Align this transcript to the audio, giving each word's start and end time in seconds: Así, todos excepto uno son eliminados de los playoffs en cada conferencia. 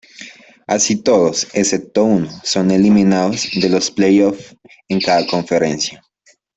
Así, 0.65 0.95
todos 1.03 1.49
excepto 1.55 2.03
uno 2.05 2.27
son 2.43 2.71
eliminados 2.71 3.47
de 3.53 3.69
los 3.69 3.91
playoffs 3.91 4.57
en 4.89 4.99
cada 4.99 5.27
conferencia. 5.27 6.01